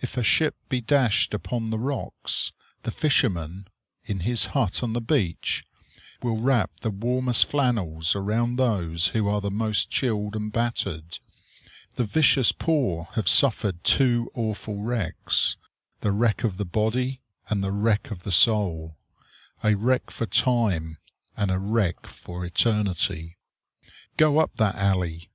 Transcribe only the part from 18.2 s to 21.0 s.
the soul; a wreck for time